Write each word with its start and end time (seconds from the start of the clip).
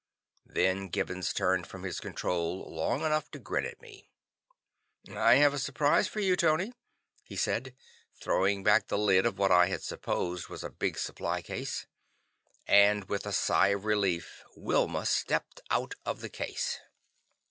Then 0.47 0.87
Gibbons 0.87 1.31
turned 1.31 1.67
from 1.67 1.83
his 1.83 1.99
control 1.99 2.73
long 2.73 3.01
enough 3.03 3.29
to 3.29 3.37
grin 3.37 3.67
at 3.67 3.83
me. 3.83 4.09
"I 5.07 5.35
have 5.35 5.53
a 5.53 5.59
surprise 5.59 6.07
for 6.07 6.19
you, 6.19 6.35
Tony," 6.35 6.73
he 7.23 7.35
said, 7.35 7.75
throwing 8.19 8.63
back 8.63 8.87
the 8.87 8.97
lid 8.97 9.27
of 9.27 9.37
what 9.37 9.51
I 9.51 9.67
had 9.67 9.83
supposed 9.83 10.47
was 10.47 10.63
a 10.63 10.71
big 10.71 10.97
supply 10.97 11.43
case. 11.43 11.85
And 12.65 13.03
with 13.09 13.27
a 13.27 13.31
sigh 13.31 13.67
of 13.67 13.85
relief, 13.85 14.43
Wilma 14.55 15.05
stepped 15.05 15.61
out 15.69 15.93
of 16.03 16.21
the 16.21 16.29
case. 16.29 16.79